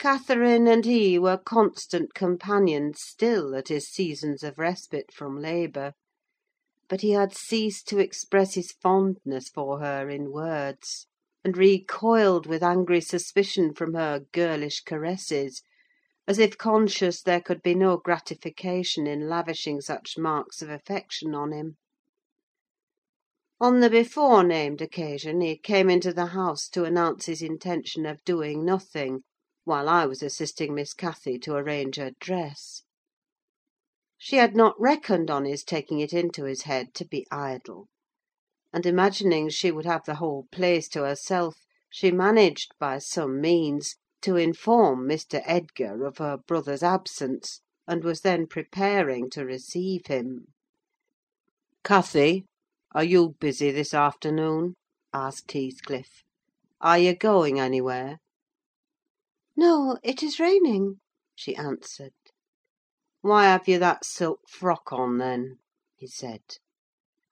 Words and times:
Catherine 0.00 0.66
and 0.66 0.86
he 0.86 1.18
were 1.18 1.36
constant 1.36 2.14
companions 2.14 3.02
still 3.02 3.54
at 3.54 3.68
his 3.68 3.86
seasons 3.86 4.42
of 4.42 4.58
respite 4.58 5.12
from 5.12 5.36
labour; 5.38 5.92
but 6.88 7.02
he 7.02 7.10
had 7.10 7.34
ceased 7.36 7.86
to 7.88 7.98
express 7.98 8.54
his 8.54 8.72
fondness 8.72 9.50
for 9.50 9.80
her 9.80 10.08
in 10.08 10.32
words, 10.32 11.06
and 11.44 11.54
recoiled 11.58 12.46
with 12.46 12.62
angry 12.62 13.02
suspicion 13.02 13.74
from 13.74 13.92
her 13.92 14.20
girlish 14.32 14.80
caresses, 14.84 15.60
as 16.26 16.38
if 16.38 16.56
conscious 16.56 17.20
there 17.20 17.42
could 17.42 17.60
be 17.62 17.74
no 17.74 17.98
gratification 17.98 19.06
in 19.06 19.28
lavishing 19.28 19.82
such 19.82 20.16
marks 20.16 20.62
of 20.62 20.70
affection 20.70 21.34
on 21.34 21.52
him. 21.52 21.76
On 23.60 23.80
the 23.80 23.90
before 23.90 24.44
named 24.44 24.80
occasion 24.80 25.42
he 25.42 25.58
came 25.58 25.90
into 25.90 26.14
the 26.14 26.28
house 26.28 26.70
to 26.70 26.84
announce 26.84 27.26
his 27.26 27.42
intention 27.42 28.06
of 28.06 28.24
doing 28.24 28.64
nothing, 28.64 29.24
while 29.70 29.88
I 29.88 30.04
was 30.04 30.20
assisting 30.20 30.74
Miss 30.74 30.92
Cathy 30.92 31.38
to 31.38 31.54
arrange 31.54 31.94
her 31.94 32.10
dress. 32.18 32.82
She 34.18 34.34
had 34.34 34.56
not 34.56 34.74
reckoned 34.80 35.30
on 35.30 35.44
his 35.44 35.62
taking 35.62 36.00
it 36.00 36.12
into 36.12 36.42
his 36.42 36.62
head 36.62 36.92
to 36.94 37.04
be 37.04 37.24
idle; 37.30 37.86
and 38.72 38.84
imagining 38.84 39.48
she 39.48 39.70
would 39.70 39.86
have 39.86 40.04
the 40.06 40.16
whole 40.16 40.48
place 40.50 40.88
to 40.88 41.04
herself, 41.04 41.66
she 41.88 42.10
managed, 42.10 42.72
by 42.80 42.98
some 42.98 43.40
means, 43.40 43.94
to 44.22 44.34
inform 44.34 45.06
Mr. 45.06 45.40
Edgar 45.44 46.04
of 46.04 46.18
her 46.18 46.36
brother's 46.36 46.82
absence, 46.82 47.60
and 47.86 48.02
was 48.02 48.22
then 48.22 48.48
preparing 48.48 49.30
to 49.30 49.44
receive 49.44 50.08
him. 50.08 50.48
"Cathy, 51.84 52.44
are 52.92 53.04
you 53.04 53.36
busy 53.38 53.70
this 53.70 53.94
afternoon?" 53.94 54.74
asked 55.14 55.52
Heathcliff. 55.52 56.24
"Are 56.80 56.98
you 56.98 57.14
going 57.14 57.60
anywhere?" 57.60 58.18
"No, 59.62 59.98
it 60.02 60.22
is 60.22 60.40
raining," 60.40 61.00
she 61.34 61.54
answered. 61.54 62.14
"Why 63.20 63.44
have 63.44 63.68
you 63.68 63.78
that 63.78 64.06
silk 64.06 64.48
frock 64.48 64.90
on, 64.90 65.18
then?" 65.18 65.58
he 65.96 66.06
said. 66.06 66.40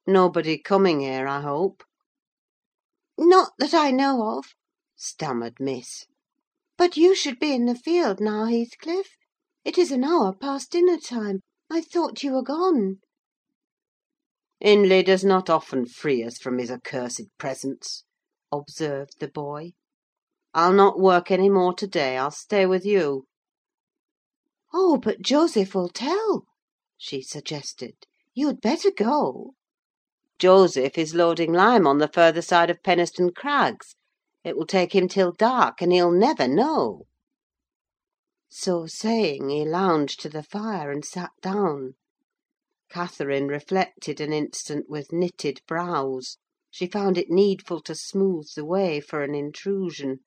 "Nobody 0.07 0.59
coming 0.59 1.01
here, 1.01 1.27
I 1.27 1.41
hope?" 1.41 1.85
"Not 3.17 3.55
that 3.57 3.73
I 3.73 3.93
know 3.93 4.37
of," 4.37 4.55
stammered 4.95 5.59
Miss. 5.59 6.05
"But 6.77 6.99
you 6.99 7.15
should 7.15 7.39
be 7.39 7.55
in 7.55 7.65
the 7.65 7.75
field 7.75 8.21
now, 8.21 8.45
Heathcliff. 8.45 9.17
It 9.65 9.79
is 9.79 9.91
an 9.91 10.05
hour 10.05 10.35
past 10.35 10.71
dinner 10.73 10.99
time. 10.99 11.41
I 11.71 11.81
thought 11.81 12.23
you 12.23 12.33
were 12.35 12.43
gone." 12.43 13.01
"Hindley 14.61 15.03
does 15.03 15.25
not 15.25 15.49
often 15.49 15.87
free 15.87 16.23
us 16.23 16.37
from 16.37 16.59
his 16.59 16.71
accursed 16.71 17.31
presence," 17.39 18.05
observed 18.53 19.19
the 19.19 19.29
boy. 19.29 19.73
I'll 20.55 20.73
not 20.73 20.99
work 20.99 21.31
any 21.31 21.51
more 21.51 21.75
to 21.75 21.87
day: 21.87 22.17
I'll 22.17 22.31
stay 22.31 22.65
with 22.65 22.85
you." 22.85 23.27
"Oh, 24.73 24.97
but 24.97 25.21
Joseph 25.21 25.75
will 25.75 25.91
tell," 25.91 26.47
she 26.97 27.21
suggested. 27.23 27.95
"You'd 28.35 28.63
better 28.63 28.91
go." 28.91 29.53
"Joseph 30.39 30.97
is 30.97 31.15
loading 31.15 31.53
lime 31.53 31.87
on 31.87 31.99
the 31.99 32.09
further 32.09 32.41
side 32.41 32.71
of 32.71 32.83
Penistone 32.83 33.35
Crags. 33.35 33.95
It 34.43 34.57
will 34.57 34.67
take 34.67 34.95
him 34.95 35.07
till 35.07 35.33
dark, 35.33 35.83
and 35.83 35.93
he'll 35.93 36.11
never 36.11 36.49
know." 36.49 37.03
So 38.49 38.87
saying, 38.87 39.51
he 39.51 39.67
lounged 39.67 40.19
to 40.23 40.31
the 40.31 40.43
fire 40.43 40.91
and 40.91 41.05
sat 41.05 41.31
down. 41.43 41.95
Catherine 42.89 43.49
reflected 43.49 44.19
an 44.19 44.33
instant 44.33 44.89
with 44.89 45.13
knitted 45.13 45.61
brows: 45.69 46.39
she 46.71 46.87
found 46.87 47.19
it 47.19 47.31
needful 47.31 47.83
to 47.83 47.95
smooth 47.95 48.49
the 48.57 48.65
way 48.65 48.99
for 48.99 49.23
an 49.23 49.35
intrusion. 49.35 50.21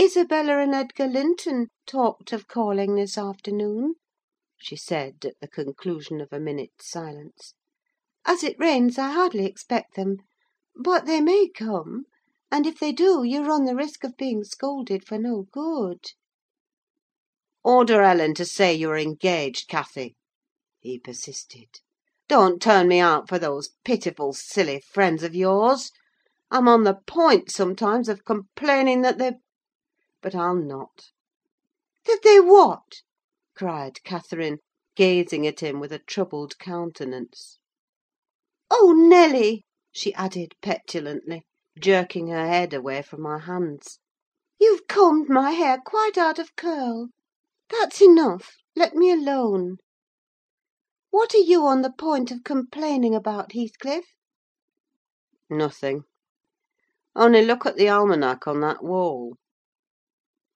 "Isabella 0.00 0.56
and 0.60 0.74
Edgar 0.74 1.06
Linton 1.06 1.68
talked 1.86 2.32
of 2.32 2.48
calling 2.48 2.94
this 2.94 3.18
afternoon," 3.18 3.96
she 4.56 4.74
said, 4.74 5.16
at 5.26 5.34
the 5.42 5.46
conclusion 5.48 6.18
of 6.22 6.32
a 6.32 6.40
minute's 6.40 6.88
silence. 6.88 7.52
"As 8.24 8.42
it 8.42 8.58
rains, 8.58 8.96
I 8.96 9.10
hardly 9.10 9.44
expect 9.44 9.94
them; 9.94 10.20
but 10.74 11.04
they 11.04 11.20
may 11.20 11.46
come, 11.46 12.06
and 12.50 12.66
if 12.66 12.80
they 12.80 12.92
do, 12.92 13.22
you 13.22 13.44
run 13.44 13.66
the 13.66 13.76
risk 13.76 14.02
of 14.02 14.16
being 14.16 14.44
scolded 14.44 15.06
for 15.06 15.18
no 15.18 15.42
good." 15.52 16.12
"Order 17.62 18.00
Ellen 18.00 18.32
to 18.36 18.46
say 18.46 18.72
you 18.72 18.88
are 18.88 18.96
engaged, 18.98 19.68
Cathy," 19.68 20.16
he 20.80 20.98
persisted. 20.98 21.68
"Don't 22.28 22.62
turn 22.62 22.88
me 22.88 22.98
out 22.98 23.28
for 23.28 23.38
those 23.38 23.74
pitiful, 23.84 24.32
silly 24.32 24.80
friends 24.80 25.22
of 25.22 25.34
yours. 25.34 25.92
I'm 26.50 26.66
on 26.66 26.84
the 26.84 27.00
point, 27.06 27.50
sometimes, 27.50 28.08
of 28.08 28.24
complaining 28.24 29.02
that 29.02 29.18
they 29.18 29.32
but 30.22 30.36
I'll 30.36 30.54
not." 30.54 31.10
"That 32.06 32.20
they 32.22 32.38
what?" 32.38 33.02
cried 33.56 34.04
Catherine, 34.04 34.60
gazing 34.94 35.48
at 35.48 35.58
him 35.58 35.80
with 35.80 35.90
a 35.90 35.98
troubled 35.98 36.60
countenance. 36.60 37.58
"Oh, 38.70 38.92
Nelly!" 38.96 39.64
she 39.90 40.14
added 40.14 40.54
petulantly, 40.62 41.42
jerking 41.76 42.28
her 42.28 42.46
head 42.46 42.72
away 42.72 43.02
from 43.02 43.20
my 43.20 43.40
hands, 43.40 43.98
"you've 44.60 44.86
combed 44.86 45.28
my 45.28 45.50
hair 45.50 45.82
quite 45.84 46.16
out 46.16 46.38
of 46.38 46.54
curl. 46.54 47.08
That's 47.68 48.00
enough: 48.00 48.58
let 48.76 48.94
me 48.94 49.10
alone. 49.10 49.78
What 51.10 51.34
are 51.34 51.38
you 51.38 51.66
on 51.66 51.82
the 51.82 51.92
point 51.92 52.30
of 52.30 52.44
complaining 52.44 53.12
about, 53.12 53.54
Heathcliff?" 53.54 54.14
"Nothing. 55.50 56.04
Only 57.16 57.44
look 57.44 57.66
at 57.66 57.74
the 57.74 57.88
almanack 57.88 58.46
on 58.46 58.60
that 58.60 58.84
wall." 58.84 59.36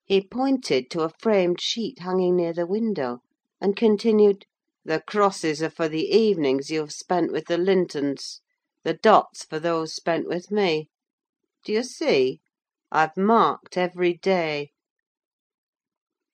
He 0.09 0.25
pointed 0.25 0.89
to 0.93 1.00
a 1.00 1.11
framed 1.19 1.61
sheet 1.61 1.99
hanging 1.99 2.37
near 2.37 2.53
the 2.53 2.65
window, 2.65 3.22
and 3.61 3.77
continued, 3.77 4.47
"The 4.84 5.00
crosses 5.05 5.61
are 5.65 5.69
for 5.69 5.89
the 5.89 6.05
evenings 6.17 6.71
you 6.71 6.78
have 6.78 6.93
spent 6.93 7.33
with 7.33 7.47
the 7.47 7.59
Lintons; 7.59 8.41
the 8.84 8.95
dots 8.95 9.43
for 9.45 9.59
those 9.59 9.97
spent 9.97 10.28
with 10.28 10.53
me. 10.53 10.91
Do 11.65 11.72
you 11.72 11.83
see? 11.83 12.41
I've 12.93 13.16
marked 13.16 13.77
every 13.77 14.15
day." 14.15 14.71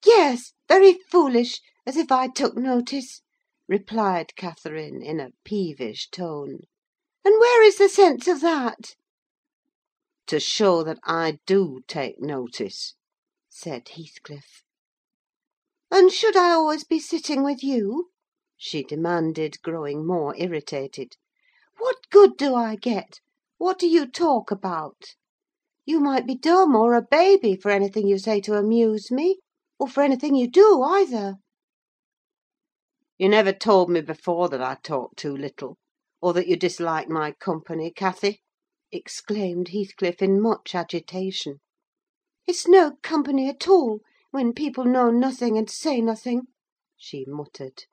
"Yes, 0.05 0.53
very 0.67 0.99
foolish: 1.09 1.59
as 1.83 1.97
if 1.97 2.11
I 2.11 2.27
took 2.27 2.55
notice!" 2.55 3.23
replied 3.67 4.35
Catherine, 4.35 5.01
in 5.01 5.19
a 5.19 5.31
peevish 5.43 6.11
tone. 6.11 6.59
"And 7.25 7.39
where 7.39 7.63
is 7.63 7.79
the 7.79 7.89
sense 7.89 8.27
of 8.27 8.41
that?" 8.41 8.93
"To 10.27 10.39
show 10.39 10.83
that 10.83 10.99
I 11.03 11.39
do 11.47 11.81
take 11.87 12.19
notice," 12.21 12.93
said 13.55 13.87
Heathcliff. 13.89 14.63
"And 15.91 16.11
should 16.11 16.35
I 16.35 16.49
always 16.53 16.83
be 16.83 16.97
sitting 16.99 17.43
with 17.43 17.63
you?" 17.63 18.09
she 18.57 18.81
demanded, 18.81 19.61
growing 19.61 20.07
more 20.07 20.35
irritated. 20.39 21.17
"What 21.77 22.09
good 22.09 22.35
do 22.35 22.55
I 22.55 22.75
get? 22.75 23.19
What 23.59 23.77
do 23.77 23.87
you 23.87 24.07
talk 24.09 24.49
about? 24.49 25.13
You 25.85 25.99
might 25.99 26.25
be 26.25 26.33
dumb, 26.33 26.75
or 26.75 26.95
a 26.95 27.03
baby, 27.03 27.55
for 27.55 27.69
anything 27.69 28.07
you 28.07 28.17
say 28.17 28.41
to 28.41 28.55
amuse 28.55 29.11
me; 29.11 29.37
or 29.77 29.87
for 29.87 30.01
anything 30.01 30.33
you 30.33 30.49
do, 30.49 30.81
either." 30.81 31.35
"You 33.19 33.29
never 33.29 33.53
told 33.53 33.87
me 33.87 34.01
before 34.01 34.49
that 34.49 34.63
I 34.63 34.77
talk 34.81 35.15
too 35.15 35.37
little, 35.37 35.77
or 36.23 36.33
that 36.33 36.47
you 36.47 36.55
dislike 36.55 37.07
my 37.07 37.33
company, 37.33 37.91
Cathy!" 37.91 38.41
exclaimed 38.91 39.67
Heathcliff, 39.67 40.23
in 40.23 40.41
much 40.41 40.73
agitation. 40.73 41.59
"It's 42.45 42.67
no 42.67 42.97
company 43.01 43.47
at 43.47 43.69
all, 43.69 44.01
when 44.31 44.51
people 44.51 44.83
know 44.83 45.09
nothing 45.09 45.57
and 45.57 45.69
say 45.69 46.01
nothing," 46.01 46.47
she 46.97 47.23
muttered. 47.25 47.85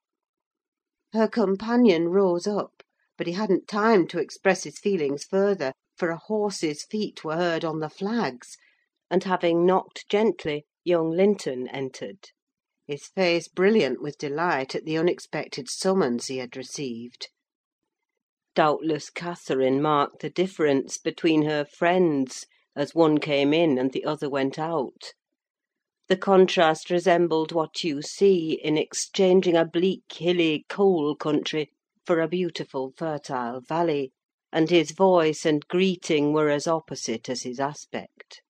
Her 1.13 1.29
companion 1.29 2.09
rose 2.09 2.49
up, 2.49 2.83
but 3.17 3.29
he 3.29 3.35
hadn't 3.35 3.69
time 3.69 4.09
to 4.09 4.19
express 4.19 4.65
his 4.65 4.81
feelings 4.81 5.23
further, 5.23 5.73
for 5.97 6.11
a 6.11 6.17
horse's 6.17 6.83
feet 6.83 7.23
were 7.23 7.37
heard 7.37 7.65
on 7.65 7.79
the 7.79 7.89
flags, 7.89 8.57
and 9.09 9.23
having 9.23 9.65
knocked 9.65 10.09
gently, 10.09 10.67
young 10.83 11.13
Linton 11.13 11.69
entered, 11.69 12.31
his 12.89 13.07
face 13.07 13.47
brilliant 13.47 14.03
with 14.03 14.19
delight 14.19 14.75
at 14.75 14.85
the 14.85 14.99
unexpected 14.99 15.71
summons 15.71 16.27
he 16.27 16.39
had 16.39 16.57
received. 16.57 17.29
Doubtless 18.57 19.11
Catherine 19.11 19.81
marked 19.81 20.23
the 20.23 20.29
difference 20.31 20.99
between 20.99 21.43
her 21.43 21.65
friends 21.65 22.47
as 22.81 22.95
one 22.95 23.19
came 23.19 23.53
in 23.53 23.77
and 23.77 23.93
the 23.93 24.07
other 24.07 24.31
went 24.31 24.59
out. 24.59 25.13
The 26.09 26.17
contrast 26.17 26.89
resembled 26.89 27.53
what 27.53 27.85
you 27.85 28.01
see 28.01 28.53
in 28.53 28.79
exchanging 28.79 29.55
a 29.55 29.67
bleak, 29.67 30.05
hilly, 30.11 30.65
coal 30.67 31.15
country 31.15 31.71
for 32.07 32.21
a 32.23 32.27
beautiful, 32.27 32.95
fertile 32.97 33.61
valley; 33.61 34.13
and 34.51 34.71
his 34.71 34.93
voice 34.93 35.45
and 35.45 35.69
greeting 35.69 36.33
were 36.33 36.49
as 36.49 36.67
opposite 36.67 37.29
as 37.29 37.43
his 37.43 37.61
aspect. 37.61 38.41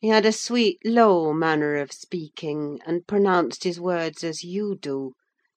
He 0.00 0.08
had 0.08 0.26
a 0.26 0.32
sweet, 0.32 0.78
low 0.84 1.32
manner 1.32 1.76
of 1.76 1.92
speaking, 1.92 2.80
and 2.84 3.06
pronounced 3.06 3.62
his 3.62 3.78
words 3.78 4.24
as 4.24 4.42
you 4.42 4.76
do: 4.76 5.12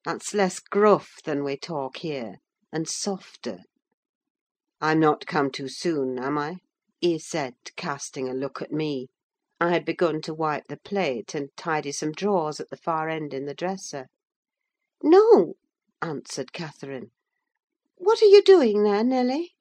that's 0.05 0.35
less 0.35 0.59
gruff 0.59 1.15
than 1.25 1.43
we 1.43 1.57
talk 1.57 1.97
here, 1.97 2.35
and 2.71 2.87
softer. 2.87 3.61
I'm 4.79 4.99
not 4.99 5.25
come 5.25 5.49
too 5.49 5.69
soon, 5.69 6.19
am 6.19 6.37
I? 6.37 6.57
He 7.05 7.19
said, 7.19 7.53
casting 7.75 8.29
a 8.29 8.33
look 8.33 8.61
at 8.61 8.71
me. 8.71 9.09
I 9.59 9.73
had 9.73 9.83
begun 9.83 10.21
to 10.21 10.33
wipe 10.33 10.67
the 10.69 10.77
plate, 10.77 11.35
and 11.35 11.49
tidy 11.57 11.91
some 11.91 12.13
drawers 12.13 12.61
at 12.61 12.69
the 12.69 12.77
far 12.77 13.09
end 13.09 13.33
in 13.33 13.43
the 13.43 13.53
dresser. 13.53 14.07
"No," 15.03 15.55
answered 16.01 16.53
Catherine. 16.53 17.11
"What 17.97 18.21
are 18.21 18.27
you 18.27 18.41
doing 18.41 18.83
there, 18.83 19.03
Nelly?" 19.03 19.53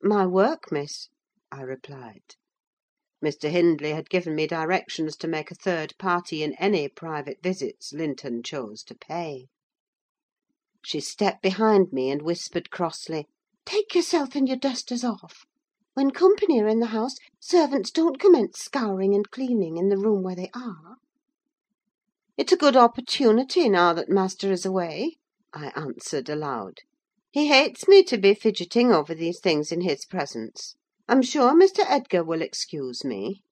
"My 0.00 0.26
work, 0.26 0.72
Miss," 0.72 1.10
I 1.50 1.60
replied. 1.60 2.36
Mr. 3.22 3.50
Hindley 3.50 3.90
had 3.92 4.08
given 4.08 4.34
me 4.34 4.46
directions 4.46 5.14
to 5.18 5.28
make 5.28 5.50
a 5.50 5.54
third 5.54 5.92
party 5.98 6.42
in 6.42 6.54
any 6.54 6.88
private 6.88 7.42
visits 7.42 7.92
Linton 7.92 8.42
chose 8.42 8.82
to 8.84 8.94
pay. 8.94 9.48
She 10.82 11.00
stepped 11.00 11.42
behind 11.42 11.92
me, 11.92 12.08
and 12.10 12.22
whispered 12.22 12.70
crossly, 12.70 13.26
"Take 13.66 13.94
yourself 13.94 14.34
and 14.34 14.48
your 14.48 14.56
dusters 14.56 15.04
off. 15.04 15.44
When 15.94 16.10
company 16.10 16.58
are 16.58 16.68
in 16.68 16.80
the 16.80 16.86
house, 16.86 17.16
servants 17.38 17.90
don't 17.90 18.18
commence 18.18 18.58
scouring 18.58 19.14
and 19.14 19.30
cleaning 19.30 19.76
in 19.76 19.90
the 19.90 19.98
room 19.98 20.22
where 20.22 20.34
they 20.34 20.48
are." 20.54 20.96
"It's 22.38 22.52
a 22.52 22.56
good 22.56 22.76
opportunity, 22.76 23.68
now 23.68 23.92
that 23.92 24.08
master 24.08 24.50
is 24.50 24.64
away," 24.64 25.18
I 25.52 25.70
answered 25.76 26.30
aloud. 26.30 26.78
"He 27.30 27.48
hates 27.48 27.86
me 27.86 28.02
to 28.04 28.16
be 28.16 28.32
fidgeting 28.32 28.90
over 28.90 29.14
these 29.14 29.38
things 29.38 29.70
in 29.70 29.82
his 29.82 30.06
presence. 30.06 30.76
I'm 31.08 31.20
sure 31.20 31.52
Mr. 31.52 31.84
Edgar 31.86 32.24
will 32.24 32.40
excuse 32.40 33.04
me." 33.04 33.42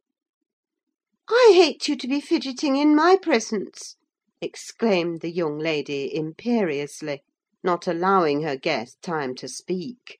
"I 1.28 1.52
hate 1.52 1.88
you 1.88 1.96
to 1.96 2.08
be 2.08 2.22
fidgeting 2.22 2.76
in 2.76 2.96
my 2.96 3.18
presence!" 3.20 3.96
exclaimed 4.40 5.20
the 5.20 5.30
young 5.30 5.58
lady 5.58 6.14
imperiously, 6.14 7.20
not 7.62 7.86
allowing 7.86 8.44
her 8.44 8.56
guest 8.56 9.02
time 9.02 9.34
to 9.34 9.46
speak. 9.46 10.19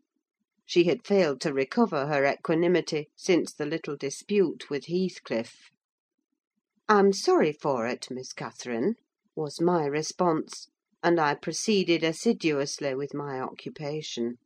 She 0.73 0.85
had 0.85 1.05
failed 1.05 1.41
to 1.41 1.53
recover 1.53 2.07
her 2.07 2.25
equanimity 2.25 3.09
since 3.17 3.53
the 3.53 3.67
little 3.67 3.97
dispute 3.97 4.71
with 4.71 4.87
Heathcliff. 4.87 5.73
"I'm 6.89 7.13
sorry 7.13 7.53
for 7.53 7.89
it, 7.89 8.07
Miss 8.09 8.33
Catherine," 8.33 8.95
was 9.35 9.61
my 9.61 9.85
response, 9.87 10.69
and 11.03 11.19
I 11.19 11.35
proceeded 11.35 12.05
assiduously 12.05 12.95
with 12.95 13.15
my 13.15 13.41
occupation. 13.41 14.37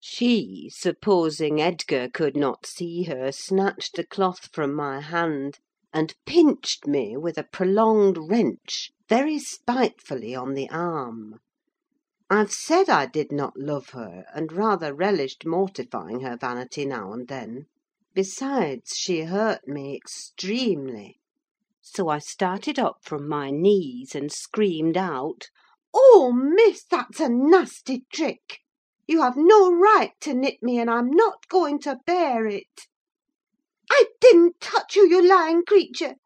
She, 0.00 0.70
supposing 0.72 1.60
Edgar 1.60 2.08
could 2.08 2.34
not 2.34 2.64
see 2.64 3.02
her, 3.02 3.30
snatched 3.30 3.96
the 3.96 4.06
cloth 4.06 4.48
from 4.54 4.72
my 4.72 5.00
hand, 5.02 5.58
and 5.92 6.14
pinched 6.24 6.86
me, 6.86 7.14
with 7.14 7.36
a 7.36 7.44
prolonged 7.52 8.16
wrench, 8.16 8.92
very 9.06 9.38
spitefully 9.38 10.34
on 10.34 10.54
the 10.54 10.70
arm. 10.70 11.40
I've 12.30 12.52
said 12.52 12.90
I 12.90 13.06
did 13.06 13.32
not 13.32 13.56
love 13.56 13.88
her, 13.92 14.26
and 14.34 14.52
rather 14.52 14.92
relished 14.92 15.46
mortifying 15.46 16.20
her 16.20 16.36
vanity 16.36 16.84
now 16.84 17.14
and 17.14 17.26
then: 17.26 17.64
besides, 18.12 18.94
she 18.98 19.22
hurt 19.22 19.66
me 19.66 19.96
extremely. 19.96 21.20
So 21.80 22.10
I 22.10 22.18
started 22.18 22.78
up 22.78 22.98
from 23.00 23.26
my 23.26 23.50
knees, 23.50 24.14
and 24.14 24.30
screamed 24.30 24.98
out, 24.98 25.48
"Oh, 25.94 26.30
Miss, 26.30 26.84
that's 26.84 27.18
a 27.18 27.30
nasty 27.30 28.04
trick! 28.12 28.60
You 29.06 29.22
have 29.22 29.38
no 29.38 29.72
right 29.72 30.12
to 30.20 30.34
nip 30.34 30.62
me, 30.62 30.78
and 30.78 30.90
I'm 30.90 31.10
not 31.10 31.48
going 31.48 31.78
to 31.80 31.98
bear 32.04 32.46
it." 32.46 32.88
"I 33.90 34.04
didn't 34.20 34.60
touch 34.60 34.96
you, 34.96 35.08
you 35.08 35.26
lying 35.26 35.64
creature!" 35.64 36.16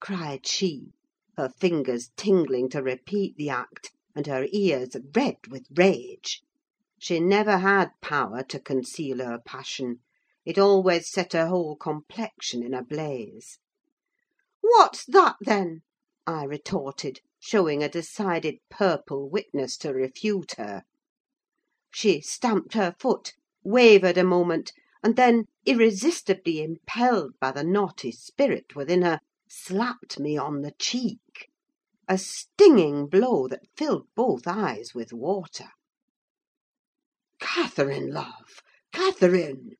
cried 0.00 0.48
she, 0.48 0.94
her 1.36 1.48
fingers 1.48 2.10
tingling 2.16 2.70
to 2.70 2.82
repeat 2.82 3.36
the 3.36 3.50
act, 3.50 3.92
and 4.16 4.28
her 4.28 4.46
ears 4.52 4.90
red 5.16 5.34
with 5.50 5.66
rage. 5.74 6.40
She 7.00 7.18
never 7.18 7.58
had 7.58 7.90
power 8.00 8.44
to 8.44 8.60
conceal 8.60 9.18
her 9.18 9.40
passion: 9.44 10.02
it 10.44 10.56
always 10.56 11.10
set 11.10 11.32
her 11.32 11.48
whole 11.48 11.74
complexion 11.74 12.62
in 12.62 12.74
a 12.74 12.84
blaze. 12.84 13.58
"What's 14.60 15.04
that, 15.06 15.34
then?" 15.40 15.82
I 16.28 16.44
retorted, 16.44 17.22
showing 17.40 17.82
a 17.82 17.88
decided 17.88 18.60
purple 18.70 19.28
witness 19.28 19.76
to 19.78 19.92
refute 19.92 20.52
her. 20.58 20.84
She 21.90 22.20
stamped 22.20 22.74
her 22.74 22.94
foot, 23.00 23.32
wavered 23.64 24.16
a 24.16 24.22
moment, 24.22 24.72
and 25.02 25.16
then, 25.16 25.46
irresistibly 25.66 26.62
impelled 26.62 27.32
by 27.40 27.50
the 27.50 27.64
naughty 27.64 28.12
spirit 28.12 28.76
within 28.76 29.02
her, 29.02 29.18
slapped 29.48 30.20
me 30.20 30.36
on 30.36 30.60
the 30.62 30.70
cheek 30.78 31.48
a 32.06 32.18
stinging 32.18 33.06
blow 33.06 33.48
that 33.48 33.66
filled 33.78 34.06
both 34.14 34.46
eyes 34.46 34.94
with 34.94 35.10
water. 35.10 35.70
"Catherine, 37.40 38.12
love, 38.12 38.60
Catherine!" 38.92 39.76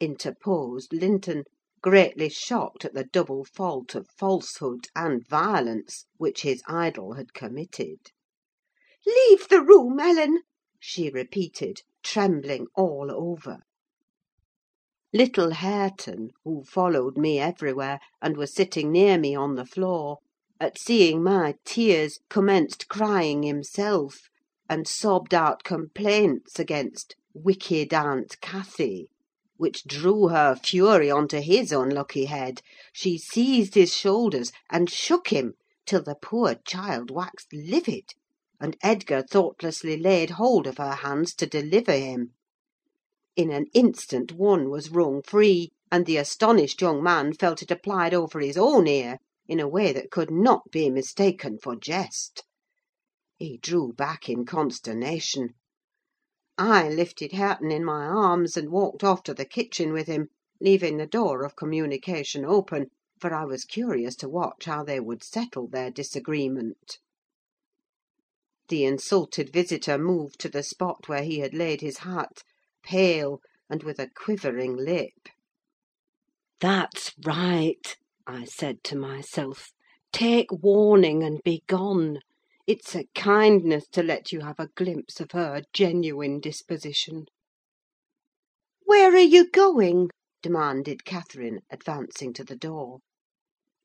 interposed 0.00 0.90
Linton, 0.94 1.44
greatly 1.82 2.30
shocked 2.30 2.86
at 2.86 2.94
the 2.94 3.04
double 3.04 3.44
fault 3.44 3.94
of 3.94 4.08
falsehood 4.08 4.86
and 4.96 5.28
violence 5.28 6.06
which 6.16 6.40
his 6.40 6.62
idol 6.66 7.12
had 7.12 7.34
committed. 7.34 8.10
"Leave 9.04 9.46
the 9.50 9.60
room, 9.60 10.00
Ellen!" 10.00 10.40
she 10.78 11.10
repeated, 11.10 11.82
trembling 12.02 12.68
all 12.74 13.10
over. 13.12 13.58
Little 15.12 15.50
Hareton, 15.50 16.30
who 16.42 16.64
followed 16.64 17.18
me 17.18 17.38
everywhere, 17.38 18.00
and 18.22 18.38
was 18.38 18.54
sitting 18.54 18.90
near 18.90 19.18
me 19.18 19.34
on 19.34 19.56
the 19.56 19.66
floor, 19.66 20.20
at 20.60 20.78
seeing 20.78 21.22
my 21.22 21.54
tears, 21.64 22.20
commenced 22.28 22.86
crying 22.86 23.42
himself, 23.44 24.28
and 24.68 24.86
sobbed 24.86 25.32
out 25.32 25.64
complaints 25.64 26.58
against 26.58 27.16
wicked 27.32 27.94
Aunt 27.94 28.38
Cathy, 28.42 29.08
which 29.56 29.84
drew 29.84 30.28
her 30.28 30.54
fury 30.54 31.10
on 31.10 31.28
to 31.28 31.40
his 31.40 31.72
unlucky 31.72 32.26
head. 32.26 32.60
She 32.92 33.16
seized 33.16 33.74
his 33.74 33.94
shoulders, 33.94 34.52
and 34.68 34.90
shook 34.90 35.28
him 35.28 35.54
till 35.86 36.02
the 36.02 36.14
poor 36.14 36.56
child 36.66 37.10
waxed 37.10 37.52
livid, 37.54 38.12
and 38.60 38.76
Edgar 38.82 39.22
thoughtlessly 39.22 39.96
laid 39.96 40.30
hold 40.30 40.66
of 40.66 40.76
her 40.76 40.92
hands 40.96 41.34
to 41.36 41.46
deliver 41.46 41.92
him. 41.92 42.34
In 43.34 43.50
an 43.50 43.64
instant 43.72 44.32
one 44.32 44.68
was 44.68 44.90
wrung 44.90 45.22
free, 45.22 45.70
and 45.90 46.04
the 46.04 46.18
astonished 46.18 46.82
young 46.82 47.02
man 47.02 47.32
felt 47.32 47.62
it 47.62 47.70
applied 47.70 48.12
over 48.12 48.40
his 48.40 48.58
own 48.58 48.86
ear, 48.86 49.16
in 49.50 49.58
a 49.58 49.66
way 49.66 49.92
that 49.92 50.12
could 50.12 50.30
not 50.30 50.70
be 50.70 50.88
mistaken 50.88 51.58
for 51.58 51.74
jest. 51.74 52.44
He 53.36 53.58
drew 53.58 53.92
back 53.92 54.28
in 54.28 54.46
consternation. 54.46 55.54
I 56.56 56.88
lifted 56.88 57.32
Hareton 57.32 57.72
in 57.72 57.84
my 57.84 58.04
arms, 58.04 58.56
and 58.56 58.70
walked 58.70 59.02
off 59.02 59.24
to 59.24 59.34
the 59.34 59.44
kitchen 59.44 59.92
with 59.92 60.06
him, 60.06 60.28
leaving 60.60 60.98
the 60.98 61.06
door 61.06 61.42
of 61.42 61.56
communication 61.56 62.44
open, 62.44 62.90
for 63.18 63.34
I 63.34 63.44
was 63.44 63.64
curious 63.64 64.14
to 64.16 64.28
watch 64.28 64.66
how 64.66 64.84
they 64.84 65.00
would 65.00 65.24
settle 65.24 65.66
their 65.66 65.90
disagreement. 65.90 66.98
The 68.68 68.84
insulted 68.84 69.52
visitor 69.52 69.98
moved 69.98 70.38
to 70.42 70.48
the 70.48 70.62
spot 70.62 71.08
where 71.08 71.24
he 71.24 71.40
had 71.40 71.54
laid 71.54 71.80
his 71.80 71.98
hat, 71.98 72.44
pale, 72.84 73.40
and 73.68 73.82
with 73.82 73.98
a 73.98 74.10
quivering 74.14 74.76
lip. 74.76 75.28
"That's 76.60 77.12
right!" 77.24 77.96
I 78.32 78.44
said 78.44 78.84
to 78.84 78.96
myself. 78.96 79.72
"Take 80.12 80.52
warning 80.52 81.24
and 81.24 81.42
begone. 81.42 82.20
It's 82.64 82.94
a 82.94 83.06
kindness 83.12 83.88
to 83.88 84.04
let 84.04 84.30
you 84.30 84.42
have 84.42 84.60
a 84.60 84.68
glimpse 84.76 85.18
of 85.18 85.32
her 85.32 85.64
genuine 85.72 86.38
disposition." 86.38 87.26
"Where 88.84 89.12
are 89.12 89.18
you 89.18 89.50
going?" 89.50 90.10
demanded 90.42 91.04
Catherine, 91.04 91.62
advancing 91.72 92.32
to 92.34 92.44
the 92.44 92.54
door. 92.54 93.00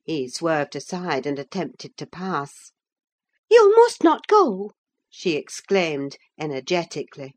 He 0.04 0.28
swerved 0.28 0.76
aside, 0.76 1.26
and 1.26 1.40
attempted 1.40 1.96
to 1.96 2.06
pass. 2.06 2.70
"You 3.50 3.74
must 3.74 4.04
not 4.04 4.28
go!" 4.28 4.70
she 5.10 5.32
exclaimed, 5.34 6.18
energetically. 6.38 7.34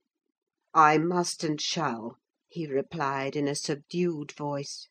"I 0.76 1.00
must 1.00 1.44
and 1.44 1.60
shall," 1.60 2.18
he 2.50 2.68
replied, 2.68 3.36
in 3.36 3.48
a 3.48 3.56
subdued 3.56 4.32
voice. 4.32 4.88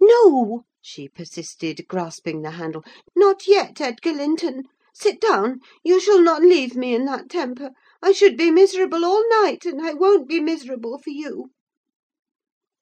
"No!" 0.00 0.64
She 0.82 1.06
persisted, 1.10 1.86
grasping 1.88 2.40
the 2.40 2.52
handle. 2.52 2.82
"Not 3.14 3.46
yet, 3.46 3.82
Edgar 3.82 4.14
Linton! 4.14 4.62
Sit 4.94 5.20
down: 5.20 5.60
you 5.84 6.00
shall 6.00 6.22
not 6.22 6.40
leave 6.40 6.74
me 6.74 6.94
in 6.94 7.04
that 7.04 7.28
temper. 7.28 7.72
I 8.00 8.12
should 8.12 8.34
be 8.38 8.50
miserable 8.50 9.04
all 9.04 9.22
night, 9.42 9.66
and 9.66 9.82
I 9.82 9.92
won't 9.92 10.26
be 10.26 10.40
miserable 10.40 10.98
for 10.98 11.10
you." 11.10 11.50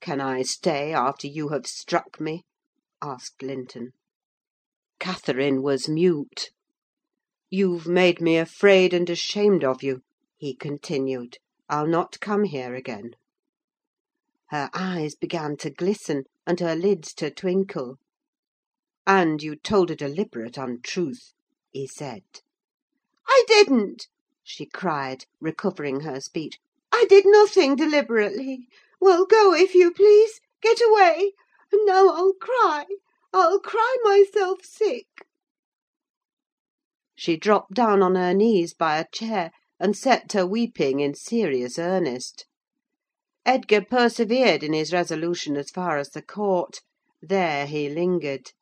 "Can 0.00 0.20
I 0.20 0.42
stay 0.42 0.92
after 0.92 1.26
you 1.26 1.48
have 1.48 1.66
struck 1.66 2.20
me?" 2.20 2.44
asked 3.02 3.42
Linton. 3.42 3.90
Catherine 5.00 5.60
was 5.60 5.88
mute. 5.88 6.50
"You've 7.50 7.88
made 7.88 8.20
me 8.20 8.36
afraid 8.36 8.94
and 8.94 9.10
ashamed 9.10 9.64
of 9.64 9.82
you," 9.82 10.02
he 10.36 10.54
continued. 10.54 11.38
"I'll 11.68 11.88
not 11.88 12.20
come 12.20 12.44
here 12.44 12.76
again." 12.76 13.16
Her 14.50 14.70
eyes 14.72 15.14
began 15.14 15.58
to 15.58 15.68
glisten, 15.68 16.24
and 16.46 16.58
her 16.60 16.74
lids 16.74 17.12
to 17.16 17.30
twinkle. 17.30 17.98
"And 19.06 19.42
you 19.42 19.56
told 19.56 19.90
a 19.90 19.96
deliberate 19.96 20.56
untruth," 20.56 21.34
he 21.70 21.86
said. 21.86 22.22
"I 23.26 23.44
didn't!" 23.46 24.08
she 24.42 24.64
cried, 24.64 25.26
recovering 25.38 26.00
her 26.00 26.18
speech. 26.22 26.58
"I 26.90 27.04
did 27.10 27.26
nothing 27.26 27.76
deliberately. 27.76 28.68
Well, 28.98 29.26
go, 29.26 29.52
if 29.52 29.74
you 29.74 29.92
please: 29.92 30.40
get 30.62 30.80
away! 30.80 31.34
And 31.70 31.84
now 31.84 32.08
I'll 32.08 32.32
cry. 32.32 32.86
I'll 33.34 33.60
cry 33.60 33.96
myself 34.02 34.64
sick!" 34.64 35.26
She 37.14 37.36
dropped 37.36 37.74
down 37.74 38.00
on 38.02 38.14
her 38.14 38.32
knees 38.32 38.72
by 38.72 38.98
a 38.98 39.04
chair, 39.12 39.50
and 39.78 39.94
set 39.94 40.30
to 40.30 40.46
weeping 40.46 41.00
in 41.00 41.12
serious 41.12 41.78
earnest. 41.78 42.46
Edgar 43.50 43.80
persevered 43.82 44.62
in 44.62 44.74
his 44.74 44.92
resolution 44.92 45.56
as 45.56 45.70
far 45.70 45.96
as 45.96 46.10
the 46.10 46.20
court: 46.20 46.82
there 47.22 47.64
he 47.66 47.88
lingered. 47.88 48.52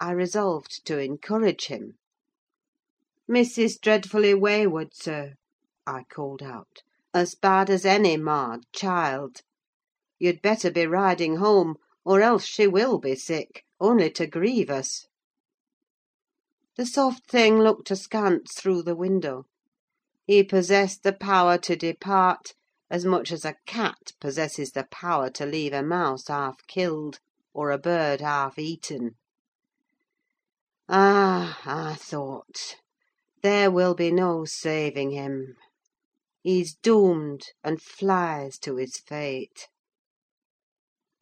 I 0.00 0.10
resolved 0.10 0.84
to 0.86 0.98
encourage 0.98 1.66
him. 1.66 1.98
"Missy's 3.28 3.78
dreadfully 3.78 4.34
wayward, 4.34 4.92
sir," 4.92 5.34
I 5.86 6.02
called 6.10 6.42
out: 6.42 6.82
"as 7.14 7.36
bad 7.36 7.70
as 7.70 7.84
any 7.86 8.16
marred 8.16 8.64
child. 8.72 9.42
You'd 10.18 10.42
better 10.42 10.72
be 10.72 10.84
riding 10.88 11.36
home, 11.36 11.76
or 12.04 12.20
else 12.20 12.44
she 12.44 12.66
will 12.66 12.98
be 12.98 13.14
sick, 13.14 13.62
only 13.78 14.10
to 14.10 14.26
grieve 14.26 14.68
us." 14.68 15.06
The 16.74 16.86
soft 16.86 17.30
thing 17.30 17.60
looked 17.60 17.92
askance 17.92 18.52
through 18.54 18.82
the 18.82 18.96
window. 18.96 19.44
He 20.26 20.42
possessed 20.42 21.04
the 21.04 21.12
power 21.12 21.56
to 21.58 21.76
depart, 21.76 22.54
as 22.90 23.04
much 23.04 23.32
as 23.32 23.44
a 23.44 23.56
cat 23.66 24.12
possesses 24.20 24.72
the 24.72 24.86
power 24.90 25.30
to 25.30 25.46
leave 25.46 25.72
a 25.72 25.82
mouse 25.82 26.28
half 26.28 26.66
killed, 26.66 27.18
or 27.52 27.70
a 27.70 27.78
bird 27.78 28.20
half 28.20 28.58
eaten. 28.58 29.16
Ah, 30.88 31.60
I 31.64 31.94
thought, 31.94 32.76
there 33.42 33.70
will 33.70 33.94
be 33.94 34.10
no 34.10 34.44
saving 34.44 35.12
him. 35.12 35.56
He's 36.42 36.74
doomed, 36.74 37.42
and 37.62 37.80
flies 37.80 38.58
to 38.58 38.76
his 38.76 38.98
fate. 38.98 39.68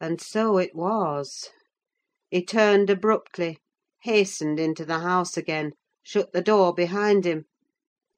And 0.01 0.19
so 0.19 0.57
it 0.57 0.75
was. 0.75 1.49
He 2.29 2.43
turned 2.43 2.89
abruptly, 2.89 3.59
hastened 4.01 4.59
into 4.59 4.83
the 4.83 4.99
house 4.99 5.37
again, 5.37 5.71
shut 6.01 6.33
the 6.33 6.41
door 6.41 6.73
behind 6.73 7.25
him; 7.25 7.45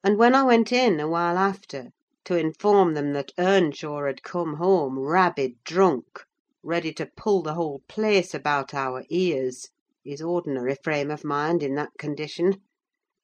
and 0.02 0.18
when 0.18 0.34
I 0.34 0.42
went 0.42 0.72
in, 0.72 0.98
a 0.98 1.06
while 1.08 1.38
after, 1.38 1.90
to 2.26 2.36
inform 2.36 2.94
them 2.94 3.12
that 3.12 3.30
Earnshaw 3.38 4.04
had 4.04 4.20
come 4.24 4.54
home 4.54 4.98
rabid 4.98 5.52
drunk, 5.62 6.24
ready 6.60 6.92
to 6.92 7.08
pull 7.16 7.40
the 7.40 7.54
whole 7.54 7.82
place 7.88 8.34
about 8.34 8.74
our 8.74 9.04
ears 9.10 9.68
(his 10.02 10.20
ordinary 10.20 10.74
frame 10.82 11.08
of 11.08 11.22
mind 11.22 11.62
in 11.62 11.76
that 11.76 11.92
condition), 12.00 12.60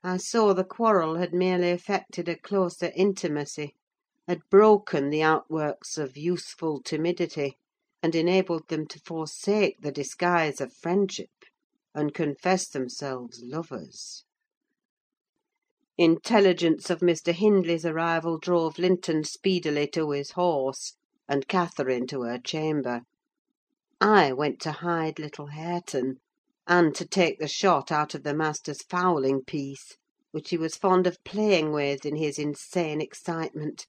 I 0.04 0.18
saw 0.18 0.54
the 0.54 0.62
quarrel 0.62 1.16
had 1.16 1.34
merely 1.34 1.70
effected 1.70 2.28
a 2.28 2.38
closer 2.38 2.92
intimacy, 2.94 3.74
had 4.28 4.48
broken 4.48 5.10
the 5.10 5.22
outworks 5.24 5.98
of 5.98 6.16
youthful 6.16 6.80
timidity, 6.80 7.58
and 8.04 8.14
enabled 8.14 8.68
them 8.68 8.86
to 8.86 9.00
forsake 9.00 9.80
the 9.80 9.90
disguise 9.90 10.60
of 10.60 10.72
friendship, 10.72 11.30
and 11.92 12.14
confess 12.14 12.68
themselves 12.68 13.42
lovers. 13.42 14.24
Intelligence 15.98 16.88
of 16.88 17.00
Mr. 17.00 17.34
Hindley's 17.34 17.84
arrival 17.84 18.38
drove 18.38 18.78
Linton 18.78 19.24
speedily 19.24 19.86
to 19.88 20.12
his 20.12 20.30
horse, 20.30 20.94
and 21.28 21.46
Catherine 21.46 22.06
to 22.06 22.22
her 22.22 22.38
chamber. 22.38 23.02
I 24.00 24.32
went 24.32 24.58
to 24.62 24.72
hide 24.72 25.18
little 25.18 25.48
Hareton, 25.48 26.16
and 26.66 26.94
to 26.94 27.06
take 27.06 27.38
the 27.38 27.46
shot 27.46 27.92
out 27.92 28.14
of 28.14 28.22
the 28.22 28.32
master's 28.32 28.80
fowling 28.82 29.44
piece, 29.44 29.98
which 30.30 30.48
he 30.48 30.56
was 30.56 30.76
fond 30.78 31.06
of 31.06 31.22
playing 31.24 31.72
with 31.72 32.06
in 32.06 32.16
his 32.16 32.38
insane 32.38 33.02
excitement, 33.02 33.86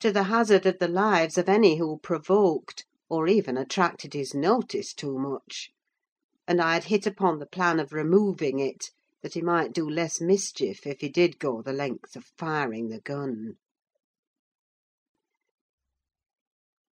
to 0.00 0.10
the 0.10 0.24
hazard 0.24 0.66
of 0.66 0.80
the 0.80 0.88
lives 0.88 1.38
of 1.38 1.48
any 1.48 1.76
who 1.76 2.00
provoked, 2.02 2.84
or 3.08 3.28
even 3.28 3.56
attracted 3.56 4.12
his 4.12 4.34
notice 4.34 4.92
too 4.92 5.16
much; 5.20 5.70
and 6.48 6.60
I 6.60 6.74
had 6.74 6.84
hit 6.86 7.06
upon 7.06 7.38
the 7.38 7.46
plan 7.46 7.78
of 7.78 7.92
removing 7.92 8.58
it, 8.58 8.90
that 9.24 9.32
he 9.32 9.40
might 9.40 9.72
do 9.72 9.88
less 9.88 10.20
mischief 10.20 10.86
if 10.86 11.00
he 11.00 11.08
did 11.08 11.38
go 11.38 11.62
the 11.62 11.72
length 11.72 12.14
of 12.14 12.26
firing 12.36 12.90
the 12.90 13.00
gun. 13.00 13.56